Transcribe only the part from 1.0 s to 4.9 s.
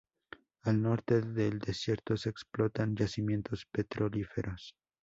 del desierto se explotan yacimientos petrolíferos.